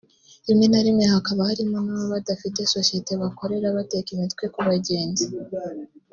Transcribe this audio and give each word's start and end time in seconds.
rimwe 0.47 0.65
na 0.71 0.81
rimwe 0.85 1.03
hakaba 1.13 1.47
harimo 1.49 1.75
n’ababa 1.81 2.13
badafite 2.13 2.59
sosiyete 2.73 3.11
bakorera 3.21 3.75
bateka 3.77 4.09
imitwe 4.15 4.43
ku 4.53 4.59
bagenzi 4.69 5.25